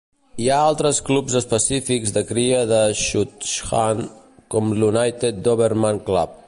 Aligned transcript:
Hi 0.43 0.45
ha 0.53 0.61
altres 0.69 1.01
clubs 1.09 1.35
específics 1.39 2.15
de 2.15 2.23
cria 2.31 2.63
de 2.73 2.81
Schutzhund, 3.03 4.05
com 4.55 4.75
l'United 4.81 5.45
Doberman 5.49 6.05
Club. 6.11 6.37